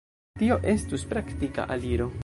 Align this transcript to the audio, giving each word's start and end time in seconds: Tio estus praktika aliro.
Tio 0.41 0.57
estus 0.73 1.05
praktika 1.13 1.69
aliro. 1.77 2.11